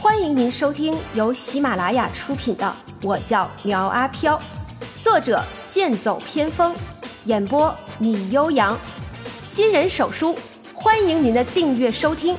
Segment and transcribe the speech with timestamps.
[0.00, 2.64] 欢迎您收听由喜马拉雅出品的
[3.02, 4.38] 《我叫苗阿飘》，
[5.02, 6.72] 作者剑走偏锋，
[7.24, 8.78] 演播米悠扬，
[9.42, 10.36] 新人手书，
[10.72, 12.38] 欢迎您的订阅收听。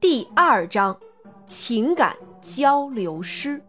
[0.00, 0.98] 第二章，
[1.46, 3.62] 情感交流师。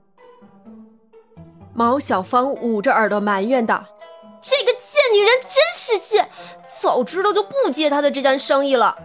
[1.75, 3.86] 毛小芳捂着耳朵埋怨道。
[4.41, 5.52] 这个贱女人真
[5.86, 6.29] 世界，
[6.65, 8.97] 早知道就不接他的这单生意了。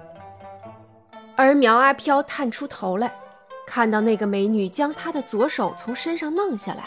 [1.35, 3.13] 而苗阿飘探出头来，
[3.67, 6.85] 看到那个美女将他的左手从身上弄下来，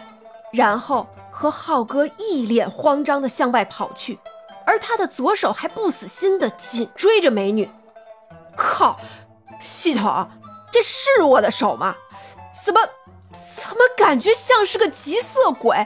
[0.54, 4.18] 然后和浩哥一脸慌张的向外跑去，
[4.66, 7.70] 而他的左手还不死心的紧追着美女。
[8.56, 8.98] 靠！
[9.60, 10.26] 系统，
[10.72, 11.98] 这是我的手吗？
[12.66, 12.80] 怎么
[13.58, 15.86] 怎么感觉像是个极色鬼？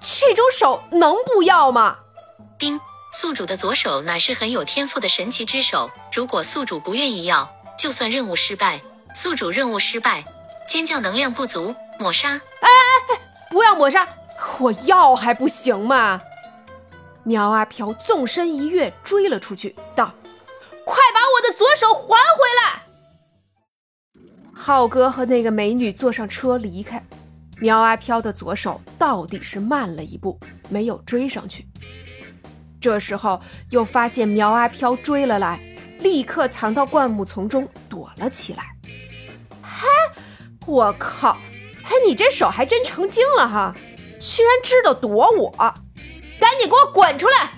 [0.00, 1.98] 这种手能不要吗？
[2.58, 2.80] 丁
[3.14, 8.80] 宿主的左手乃是很有天赋的神奇之手，如果宿主不愿意要，就算任务失败。
[9.14, 10.24] 宿主任务失败，
[10.66, 12.30] 尖叫能量不足，抹杀。
[12.30, 14.08] 哎哎哎，不要抹杀，
[14.58, 16.22] 我要还不行吗？
[17.22, 20.14] 苗阿飘纵身一跃，追了出去，道
[20.86, 22.82] ：“快把我的左手还回来！”
[24.56, 27.04] 浩哥和那个美女坐上车离开，
[27.60, 31.68] 苗阿飘的左手到底是慢了一步，没有追上去。
[32.82, 35.58] 这时候又发现苗阿飘追了来，
[36.00, 38.74] 立刻藏到灌木丛中躲了起来。
[39.62, 39.86] 嗨，
[40.66, 41.38] 我靠！
[41.84, 43.72] 哎，你这手还真成精了哈，
[44.20, 45.50] 居然知道躲我！
[46.40, 47.50] 赶紧给我滚出来！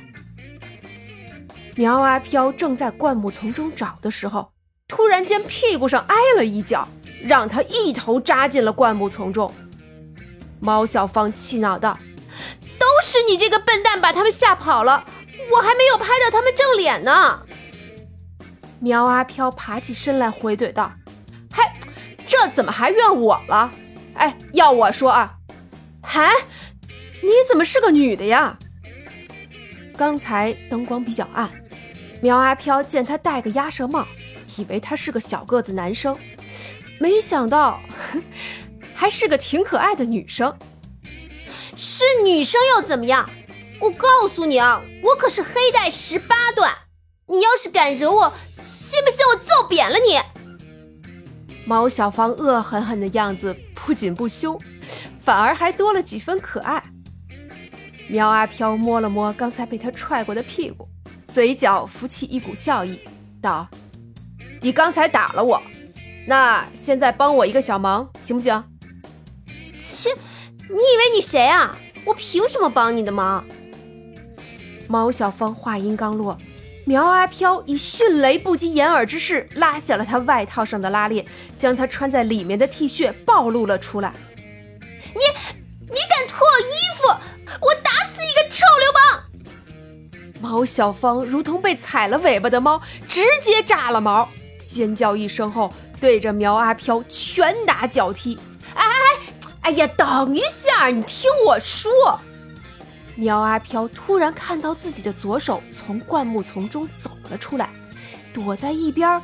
[1.75, 4.53] 苗阿飘正在灌木丛中找的时候，
[4.87, 6.87] 突然间屁股上挨了一脚，
[7.23, 9.51] 让他一头扎进了灌木丛中。
[10.61, 11.99] 猫小芳气恼道
[12.85, 15.07] ：“都是你这个笨蛋把他们吓跑了！”
[15.51, 17.41] 我还没有拍到他们正脸呢。
[18.79, 20.93] 苗阿飘爬起身来回怼道
[21.51, 21.65] ：“嘿，
[22.29, 23.73] 这怎么还怨我了？
[24.15, 25.35] 哎，要我说啊，
[26.03, 26.31] 嗨，
[27.23, 28.59] 你怎么是个女的呀？”
[29.97, 31.51] 刚才灯光比较暗，
[32.21, 34.07] 苗阿飘见他戴个鸭舌帽，
[34.59, 36.17] 以为他是个小个子男生，
[37.01, 37.81] 没想到
[38.95, 40.55] 还是个挺可爱的女生。
[41.77, 43.29] 是女生又怎么样？
[43.81, 46.73] 我告诉你啊，我可是黑带十八段，
[47.27, 50.19] 你要是敢惹我，信不信我揍扁了你？
[51.67, 54.59] 毛小芳恶狠狠的样子不仅不凶，
[55.21, 56.83] 反而还多了几分可爱。
[58.07, 60.87] 苗阿飘摸了摸刚才被他踹过的屁股，
[61.27, 63.01] 嘴角浮起一股笑意，
[63.41, 63.67] 道
[64.61, 65.61] ：“你刚才打了我，
[66.27, 68.63] 那现在帮我一个小忙，行不行？”
[69.81, 70.11] 切，
[70.69, 71.77] 你以为你谁啊？
[72.05, 73.45] 我凭什么帮你的忙？
[74.89, 76.37] 毛小芳话音刚落，
[76.85, 81.25] 苗阿飘以迅雷不及掩耳之势拉下了他外套上的拉链，
[81.57, 84.13] 将他穿在里面的 T 恤暴露了出来。
[85.15, 85.21] 你
[85.81, 87.09] 你敢脱我衣服，
[87.61, 90.43] 我打死一个臭流氓！
[90.43, 98.39] 毛小芳如同被踩了尾巴的猫，直接炸了毛，尖叫一声后，对着苗阿飘拳打脚踢。
[99.65, 99.71] 哎！
[99.71, 102.21] 呀，等一下，你听我说。
[103.17, 107.71] 苗阿飘突然看到自己的左手从灌木丛中走了出来，
[108.35, 109.23] 躲在一边，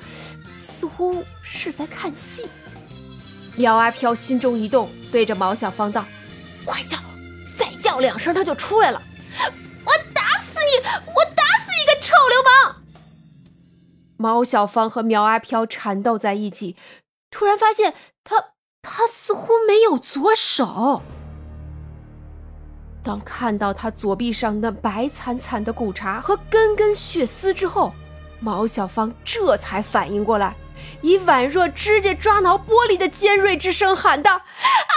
[0.59, 2.49] 似乎是在看戏。
[3.55, 6.06] 苗阿飘心中一动，对着毛小芳道
[6.65, 6.97] ：“快叫，
[7.55, 9.03] 再叫两声，他就出来了。”
[9.84, 10.87] 我打死你！
[11.06, 12.77] 我打死一个臭流氓！
[14.17, 16.77] 毛小芳和苗阿飘缠斗在一起，
[17.31, 17.93] 突然发现
[18.25, 18.53] 他
[18.83, 21.03] 他似乎没有左手。
[23.03, 27.93] 当看到他左臂上那白惨惨的骨茬和根根血丝之后，
[28.41, 30.57] 毛小芳这才反应过来，
[31.01, 34.93] 以宛若指甲抓挠玻璃的尖锐之声喊道：“啊，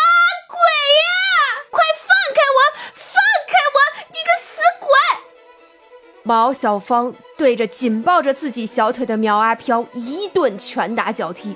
[6.24, 11.56] 毛小芳对着紧抱着自己小腿的苗阿飘一顿拳打脚踢，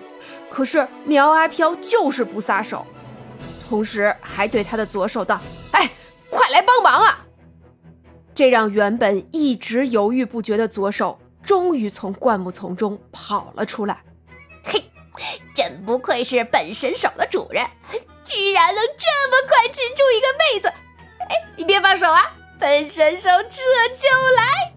[0.49, 2.85] 可是苗阿飘就是不撒手，
[3.67, 5.41] 同时还对他的左手道
[5.71, 5.89] ：“哎。”
[6.29, 7.25] 快来帮忙啊！
[8.35, 14.03] 这让原本一直犹豫不决的左手终于从灌木丛中跑了出来。
[14.61, 14.83] 嘿，
[15.55, 17.65] 真不愧是本神手的主人，
[18.25, 20.67] 居然能这么快擒住一个妹子！
[21.29, 22.33] 哎，你别放手啊！
[22.67, 23.61] 本神手这
[23.95, 24.73] 就来。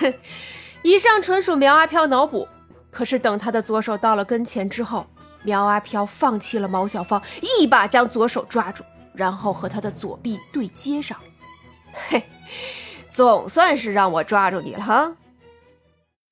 [0.00, 0.18] 哼，
[0.82, 2.48] 以上纯属苗阿飘脑补。
[2.90, 5.06] 可是等他的左手到了跟前之后，
[5.44, 8.82] 苗阿飘放弃了毛小芳，一把将左手抓住。
[9.14, 11.16] 然后和他的左臂对接上，
[11.92, 12.20] 嘿，
[13.08, 15.16] 总算是让我抓住你了哈。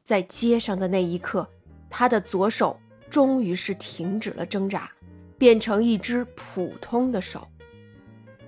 [0.03, 1.49] 在接上的那一刻，
[1.89, 2.77] 他的左手
[3.09, 4.91] 终于是停止了挣扎，
[5.39, 7.47] 变成一只普通的手。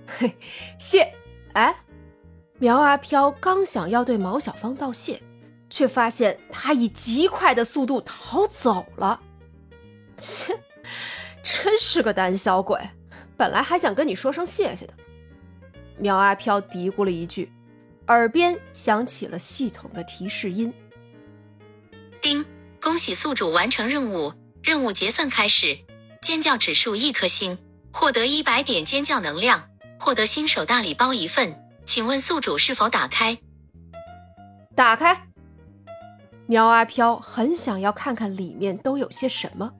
[0.05, 0.35] 嘿，
[0.77, 1.13] 谢！
[1.53, 1.75] 哎，
[2.61, 5.19] 苗阿飘刚想要对毛小芳道谢，
[5.67, 9.19] 却发现他以极快的速度逃走了。
[10.15, 10.59] 切，
[11.41, 12.79] 真是个胆小鬼！
[13.35, 14.93] 本来还想跟你说声谢谢的。
[15.97, 17.51] 苗阿飘嘀咕了一句，
[18.05, 20.71] 耳边响起了系统的提示音
[22.21, 22.45] ：“叮，
[22.79, 25.79] 恭喜宿主完成任务，任务结算开始，
[26.21, 27.57] 尖叫指数一颗星，
[27.91, 29.67] 获得一百点尖叫能量，
[29.97, 31.57] 获得新手大礼包一份。
[31.85, 33.37] 请问宿主是否打开？
[34.75, 35.27] 打开。”
[36.47, 39.71] 苗阿飘很想要看看里面都有些什么。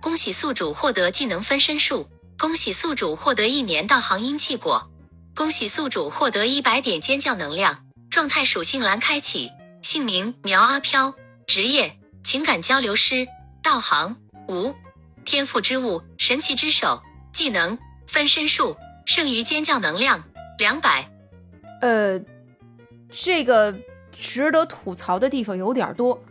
[0.00, 2.08] 恭喜宿主获得技能分身术，
[2.38, 4.90] 恭喜宿主获得一年道行阴气果。
[5.34, 9.50] 恭喜宿主获得一百点尖叫能量，状态属性栏开启，
[9.82, 11.14] 姓名苗阿飘，
[11.46, 13.26] 职业情感交流师，
[13.62, 14.16] 道行
[14.48, 14.74] 无，
[15.26, 17.02] 天赋之物神奇之手，
[17.34, 17.76] 技能
[18.06, 20.24] 分身术，剩余尖叫能量
[20.58, 21.10] 两百。
[21.80, 22.20] 呃，
[23.10, 23.74] 这个
[24.12, 26.22] 值得吐槽的地方有点多，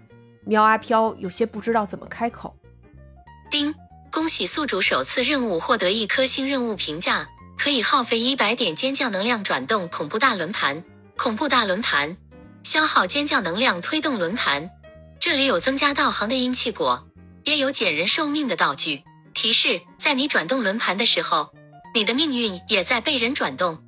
[0.45, 2.55] 苗阿飘有些不知道怎么开口。
[3.51, 3.73] 丁，
[4.11, 7.29] 恭喜宿主首次任务获得一颗星任务评价。
[7.57, 10.83] 可以耗费一百点尖叫能量转动恐怖大轮盘。
[11.17, 12.17] 恐怖大轮盘
[12.63, 14.69] 消耗尖叫能量推动轮盘。
[15.21, 17.07] 这里有增加道行的阴气果，
[17.45, 19.03] 也有减人寿命的道具。
[19.33, 21.53] 提示：在你转动轮盘的时候，
[21.93, 23.81] 你的命运也在被人转动。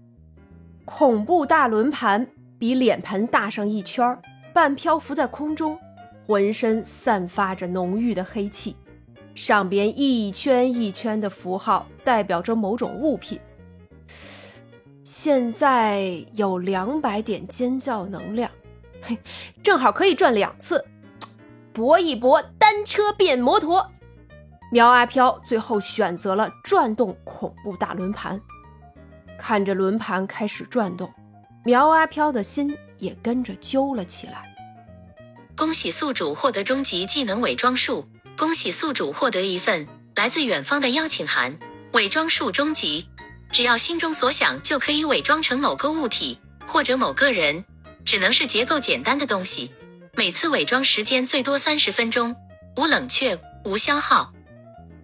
[0.88, 2.26] 恐怖大轮盘
[2.58, 4.18] 比脸盆大上一圈，
[4.54, 5.78] 半漂浮在空中，
[6.26, 8.74] 浑身散发着浓郁的黑气，
[9.36, 13.38] 上边一圈一圈的符号代表着某种物品。
[15.04, 18.50] 现在有两百点尖叫能量，
[19.02, 19.18] 嘿，
[19.62, 20.86] 正好可以转两次，
[21.74, 23.86] 搏一搏，单车变摩托。
[24.72, 28.42] 苗阿飘最后选择了转动恐怖大轮盘，
[29.40, 31.12] 看着轮盘开始转动，
[31.64, 34.56] 苗阿飘的心也跟着揪了起来。
[35.56, 38.08] 恭喜宿主获得终极技能伪装术，
[38.38, 41.58] 恭喜宿主获得一份来自远方的邀请函，
[41.94, 43.08] 伪装术终极。
[43.52, 46.38] 只要心中所想，就可以伪装成某个物体
[46.68, 47.64] 或者某个人，
[48.04, 49.72] 只能是结构简单的东西。
[50.16, 52.36] 每次伪装时间最多三十分钟，
[52.76, 54.34] 无冷却，无消耗。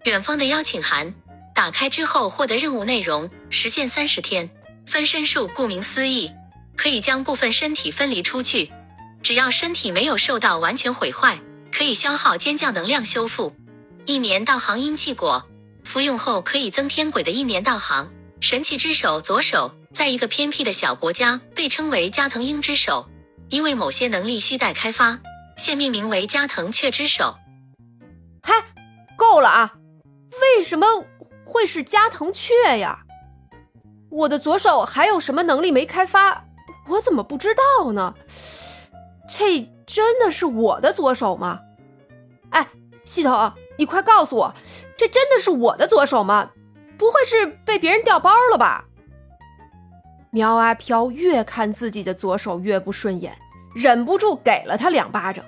[0.03, 1.15] 远方的邀请函
[1.56, 4.50] 打开之后获得任务内容，时限三十天。
[4.85, 6.29] 分身术顾名思义，
[6.75, 8.69] 可以将部分身体分离出去，
[9.21, 11.39] 只要身体没有受到完全毁坏，
[11.71, 13.55] 可以消耗尖叫能量修复。
[14.05, 15.47] 一年道行阴气果
[15.85, 18.11] 服用后可以增添鬼的一年道行。
[18.41, 23.07] 神器之手左手，在一个偏僻的小国家被称为加藤鹰之手，
[23.49, 25.19] 因为某些能力需待开发，
[25.56, 27.38] 现命名为加藤雀之手。
[28.41, 28.53] 嗨，
[29.15, 29.73] 够了啊！
[30.41, 31.06] 为什么
[31.45, 33.02] 会是加藤雀呀？
[34.13, 36.45] 我的左手还有什么能力没开发？
[36.88, 38.13] 我怎么不知道呢？
[39.27, 41.62] 这真的是我的左手吗？
[42.51, 42.68] 哎，
[43.04, 44.54] 系统，你快告诉我，
[44.95, 46.51] 这真的是我的左手吗？
[46.95, 48.86] 不会是被别人调包了吧？
[50.30, 53.36] 苗阿飘越看自己的左手越不顺眼，
[53.74, 55.44] 忍不住给了他两巴掌。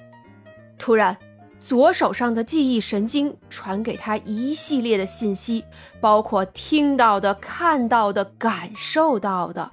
[0.80, 1.16] 突然，
[1.60, 5.66] 左手上的记忆神经传给他一系列的信息，
[6.00, 9.72] 包括听到的、看到的、感受到的，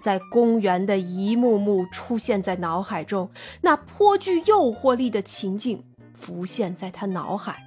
[0.00, 3.30] 在公园的一幕幕出现在脑海中，
[3.60, 7.62] 那颇具诱惑力的情境浮现在他脑海。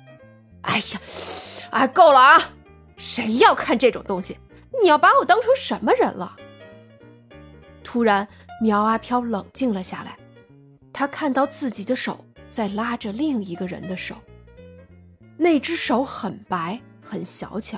[0.62, 1.00] 哎呀！
[1.70, 2.42] 哎，够了啊！
[2.98, 4.38] 谁要看这种东西？
[4.82, 6.36] 你要把我当成什么人了？
[7.84, 8.28] 突然，
[8.60, 10.18] 苗阿飘冷静了下来，
[10.92, 12.25] 他看到自己的手
[12.56, 14.16] 在拉着另一个人的手，
[15.36, 17.78] 那只手很白，很小巧。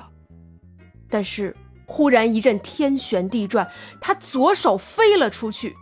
[1.10, 3.68] 但是，忽然一阵天旋地转，
[4.00, 5.74] 他左手飞了出去，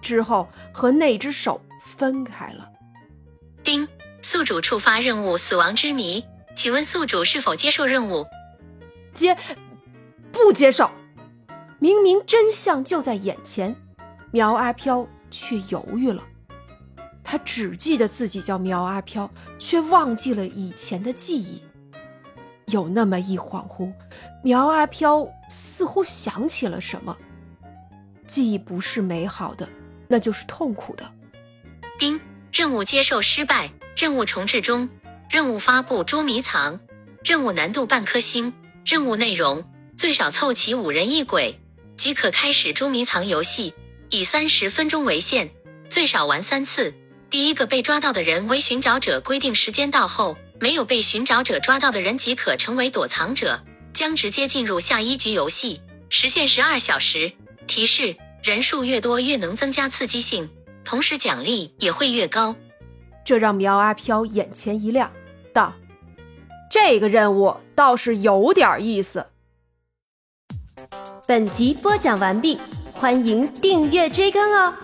[0.00, 2.70] 之后和那只手分开了。
[3.64, 3.88] 叮，
[4.20, 6.20] 宿主触发任务《死亡之谜》。
[6.54, 8.24] 请问宿主是否接受任务？
[9.12, 9.36] 接，
[10.30, 10.88] 不接受。
[11.80, 13.74] 明明真相就在眼前，
[14.30, 16.22] 苗阿飘却犹豫了。
[17.32, 21.62] 他只记得自己叫苗阿飘，却忘记了以前的记忆。
[22.66, 23.90] 有那么一恍惚，
[24.44, 27.16] 苗阿飘似乎想起了什么。
[28.26, 29.66] 记忆不是美好的，
[30.08, 31.10] 那就是痛苦的。
[31.98, 32.20] 丁，
[32.52, 34.90] 任务接受失败，任务重置中。
[35.30, 36.80] 任务发布：捉迷藏，
[37.24, 38.52] 任务难度半颗星。
[38.84, 39.64] 任务内容：
[39.96, 41.58] 最少凑齐五人一鬼
[41.96, 43.72] 即可开始捉迷藏游戏，
[44.10, 45.48] 以三十分钟为限。
[45.88, 46.92] 最少玩三次。
[47.32, 53.62] 第一个被抓到的人为寻找者，规定时间到后，没有被寻找者抓到的人即可成为躲藏者，
[53.94, 57.32] 将直接进入下一局游戏，时限十二小时。
[57.66, 60.50] 提示：人数越多越能增加刺激性，
[60.84, 62.54] 同时奖励也会越高。
[63.24, 65.10] 这让苗阿飘眼前一亮，
[65.54, 65.74] 道
[66.70, 69.24] ：“这个任务倒是有点意思。”
[71.26, 72.58] 本集播讲完毕，
[72.92, 74.74] 欢迎订阅追更哦。